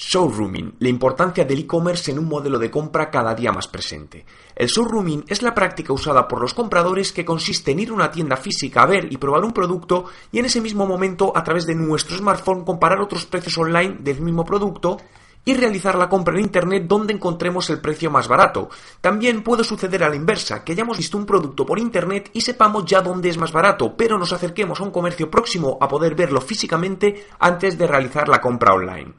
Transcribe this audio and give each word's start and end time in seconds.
Showrooming, 0.00 0.76
la 0.78 0.88
importancia 0.88 1.44
del 1.44 1.58
e-commerce 1.58 2.12
en 2.12 2.20
un 2.20 2.26
modelo 2.26 2.56
de 2.60 2.70
compra 2.70 3.10
cada 3.10 3.34
día 3.34 3.50
más 3.50 3.66
presente. 3.66 4.24
El 4.54 4.68
showrooming 4.68 5.24
es 5.26 5.42
la 5.42 5.52
práctica 5.52 5.92
usada 5.92 6.28
por 6.28 6.40
los 6.40 6.54
compradores 6.54 7.12
que 7.12 7.24
consiste 7.24 7.72
en 7.72 7.80
ir 7.80 7.90
a 7.90 7.94
una 7.94 8.10
tienda 8.12 8.36
física 8.36 8.82
a 8.82 8.86
ver 8.86 9.12
y 9.12 9.16
probar 9.16 9.42
un 9.42 9.52
producto 9.52 10.04
y 10.30 10.38
en 10.38 10.44
ese 10.44 10.60
mismo 10.60 10.86
momento 10.86 11.32
a 11.36 11.42
través 11.42 11.66
de 11.66 11.74
nuestro 11.74 12.16
smartphone 12.16 12.64
comparar 12.64 13.00
otros 13.00 13.26
precios 13.26 13.58
online 13.58 13.96
del 13.98 14.20
mismo 14.20 14.44
producto 14.44 14.98
y 15.44 15.54
realizar 15.54 15.96
la 15.96 16.08
compra 16.08 16.34
en 16.34 16.44
Internet 16.44 16.84
donde 16.86 17.14
encontremos 17.14 17.68
el 17.68 17.80
precio 17.80 18.08
más 18.08 18.28
barato. 18.28 18.68
También 19.00 19.42
puede 19.42 19.64
suceder 19.64 20.04
a 20.04 20.08
la 20.08 20.14
inversa, 20.14 20.62
que 20.62 20.72
hayamos 20.74 20.98
visto 20.98 21.18
un 21.18 21.26
producto 21.26 21.66
por 21.66 21.80
Internet 21.80 22.30
y 22.34 22.42
sepamos 22.42 22.84
ya 22.84 23.00
dónde 23.00 23.30
es 23.30 23.36
más 23.36 23.50
barato, 23.50 23.96
pero 23.96 24.16
nos 24.16 24.32
acerquemos 24.32 24.78
a 24.78 24.84
un 24.84 24.92
comercio 24.92 25.28
próximo 25.28 25.76
a 25.80 25.88
poder 25.88 26.14
verlo 26.14 26.40
físicamente 26.40 27.26
antes 27.40 27.76
de 27.76 27.88
realizar 27.88 28.28
la 28.28 28.40
compra 28.40 28.74
online. 28.74 29.14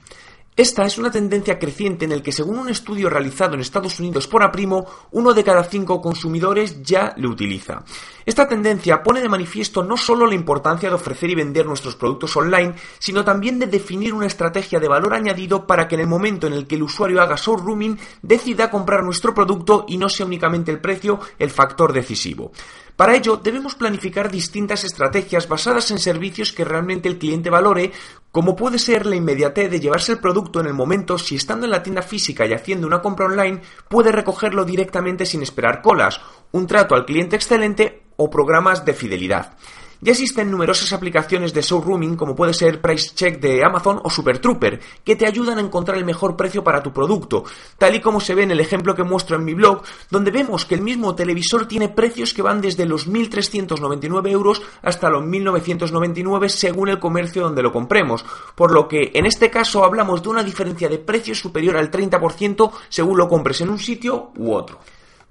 Esta 0.56 0.84
es 0.84 0.98
una 0.98 1.10
tendencia 1.10 1.58
creciente 1.58 2.04
en 2.04 2.12
el 2.12 2.22
que, 2.22 2.34
según 2.34 2.60
un 2.60 2.70
estudio 2.70 3.10
realizado 3.10 3.54
en 3.54 3.62
Estados 3.62 4.00
Unidos 4.00 4.28
por 4.28 4.44
Aprimo, 4.44 4.86
uno 5.12 5.34
de 5.34 5.44
cada 5.44 5.64
cinco 5.64 6.02
consumidores 6.02 6.84
ya 6.84 7.14
lo 7.16 7.30
utiliza. 7.30 7.86
Esta 8.26 8.48
tendencia 8.48 9.02
pone 9.02 9.22
de 9.22 9.30
manifiesto 9.30 9.84
no 9.84 9.96
solo 9.96 10.28
la 10.28 10.36
importancia 10.36 10.90
de 10.90 10.96
ofrecer 10.96 11.30
y 11.30 11.36
vender 11.36 11.66
nuestros 11.66 11.96
productos 11.96 12.36
online, 12.36 12.76
sino 13.00 13.24
también 13.24 13.58
de 13.58 13.68
definir 13.68 14.14
una 14.14 14.28
estrategia 14.28 14.80
de 14.80 14.90
valor 14.90 15.14
añadido 15.14 15.66
para 15.66 15.88
que 15.88 15.96
en 15.96 16.02
el 16.02 16.08
momento 16.08 16.48
en 16.48 16.54
el 16.54 16.68
que 16.68 16.76
el 16.76 16.84
usuario 16.84 17.22
haga 17.22 17.38
showrooming 17.38 17.98
decida 18.22 18.70
comprar 18.70 19.04
nuestro 19.04 19.34
producto 19.34 19.86
y 19.88 19.98
no 19.98 20.10
sea 20.10 20.26
únicamente 20.26 20.72
el 20.72 20.82
precio 20.82 21.20
el 21.40 21.52
factor 21.52 21.94
decisivo. 21.94 22.52
Para 23.00 23.16
ello, 23.16 23.38
debemos 23.38 23.76
planificar 23.76 24.30
distintas 24.30 24.84
estrategias 24.84 25.48
basadas 25.48 25.90
en 25.90 26.00
servicios 26.00 26.52
que 26.52 26.66
realmente 26.66 27.08
el 27.08 27.18
cliente 27.18 27.50
valore, 27.50 27.94
como 28.30 28.58
puede 28.58 28.78
ser 28.78 29.06
la 29.06 29.16
inmediatez 29.16 29.72
de 29.72 29.80
llevarse 29.80 30.12
el 30.12 30.20
producto 30.20 30.60
en 30.60 30.68
el 30.68 30.74
momento 30.74 31.18
si 31.18 31.38
estando 31.38 31.66
en 31.66 31.72
la 31.72 31.82
tienda 31.82 32.02
física 32.02 32.46
y 32.46 32.52
haciendo 32.52 32.88
una 32.88 33.02
compra 33.02 33.28
online 33.28 33.62
puede 33.88 34.12
recogerlo 34.12 34.66
directamente 34.66 35.26
sin 35.26 35.42
esperar 35.42 35.82
colas, 35.82 36.20
un 36.52 36.68
trato 36.68 36.94
al 36.94 37.06
cliente 37.06 37.38
excelente 37.38 38.04
o 38.18 38.30
programas 38.30 38.84
de 38.84 38.94
fidelidad. 38.94 39.54
Ya 40.02 40.14
existen 40.14 40.50
numerosas 40.50 40.94
aplicaciones 40.94 41.54
de 41.54 41.62
showrooming 41.62 42.16
como 42.16 42.34
puede 42.34 42.54
ser 42.54 42.80
Price 42.80 43.12
Check 43.14 43.42
de 43.42 43.66
Amazon 43.66 44.00
o 44.02 44.10
Super 44.10 44.40
Trooper, 44.40 44.80
que 45.04 45.18
te 45.18 45.26
ayudan 45.26 45.58
a 45.58 45.62
encontrar 45.62 45.98
el 45.98 46.06
mejor 46.06 46.38
precio 46.38 46.64
para 46.64 46.82
tu 46.82 46.94
producto, 46.94 47.44
tal 47.78 47.96
y 47.96 48.00
como 48.00 48.22
se 48.22 48.34
ve 48.34 48.44
en 48.44 48.52
el 48.52 48.62
ejemplo 48.62 48.96
que 48.96 49.04
muestro 49.04 49.36
en 49.36 49.44
mi 49.44 49.54
blog, 49.54 49.84
donde 50.10 50.32
vemos 50.32 50.66
que 50.66 50.76
el 50.76 50.82
mismo 50.82 51.16
televisor 51.16 51.68
tiene 51.68 51.90
precios 51.90 52.34
que 52.34 52.42
van 52.42 52.62
desde 52.62 52.86
los 52.86 53.10
1.399 53.10 54.30
euros 54.30 54.62
hasta 54.82 55.10
los 55.10 55.26
1.999 55.26 56.48
según 56.48 56.88
el 56.88 57.00
comercio 57.00 57.44
donde 57.44 57.62
lo 57.62 57.74
compremos, 57.74 58.24
por 58.56 58.72
lo 58.72 58.88
que 58.88 59.12
en 59.14 59.26
este 59.26 59.50
caso 59.50 59.84
hablamos 59.84 60.24
de 60.24 60.30
una 60.30 60.44
diferencia 60.44 60.88
de 60.88 61.00
precios 61.00 61.40
superior 61.40 61.76
al 61.76 61.92
30% 61.92 62.72
según 62.88 63.18
lo 63.18 63.28
compres 63.28 63.60
en 63.60 63.70
un 63.70 63.80
sitio 63.80 64.32
u 64.38 64.54
otro. 64.54 64.80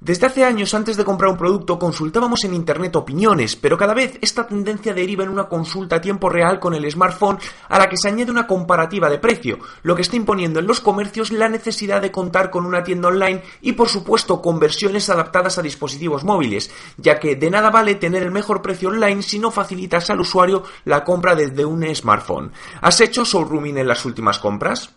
Desde 0.01 0.27
hace 0.27 0.45
años, 0.45 0.75
antes 0.75 0.97
de 0.97 1.05
comprar 1.05 1.29
un 1.29 1.37
producto, 1.37 1.77
consultábamos 1.77 2.45
en 2.45 2.55
Internet 2.55 2.95
opiniones, 2.95 3.57
pero 3.57 3.77
cada 3.77 3.95
vez 3.95 4.17
esta 4.21 4.47
tendencia 4.47 4.95
deriva 4.95 5.25
en 5.25 5.29
una 5.29 5.49
consulta 5.49 5.97
a 5.97 6.01
tiempo 6.01 6.29
real 6.29 6.61
con 6.61 6.73
el 6.73 6.89
smartphone 6.89 7.41
a 7.69 7.81
la 7.81 7.89
que 7.89 7.97
se 7.97 8.09
añade 8.09 8.31
una 8.31 8.47
comparativa 8.47 9.11
de 9.11 9.19
precio, 9.19 9.59
lo 9.83 9.97
que 9.97 10.03
está 10.03 10.15
imponiendo 10.15 10.61
en 10.61 10.69
los 10.69 10.81
comercios 10.81 11.33
la 11.33 11.49
necesidad 11.49 12.01
de 12.01 12.13
contar 12.13 12.49
con 12.51 12.65
una 12.65 12.85
tienda 12.85 13.09
online 13.09 13.43
y, 13.61 13.73
por 13.73 13.89
supuesto, 13.89 14.41
con 14.41 14.61
versiones 14.61 15.11
adaptadas 15.11 15.59
a 15.59 15.63
dispositivos 15.63 16.23
móviles, 16.23 16.71
ya 16.97 17.19
que 17.19 17.35
de 17.35 17.51
nada 17.51 17.71
vale 17.71 17.97
tener 17.97 18.23
el 18.23 18.31
mejor 18.31 18.63
precio 18.63 18.91
online 18.91 19.23
si 19.23 19.41
no 19.41 19.51
facilitas 19.51 20.11
al 20.11 20.21
usuario 20.21 20.63
la 20.85 21.03
compra 21.03 21.35
desde 21.35 21.65
un 21.65 21.85
smartphone. 21.93 22.53
¿Has 22.83 23.01
hecho 23.01 23.25
showrooming 23.25 23.79
en 23.79 23.89
las 23.89 24.05
últimas 24.05 24.39
compras? 24.39 24.95